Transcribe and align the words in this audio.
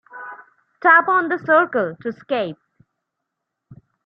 Tap 0.81 1.07
on 1.07 1.29
the 1.29 1.37
circle 1.37 1.95
to 2.01 2.07
escape. 2.07 2.57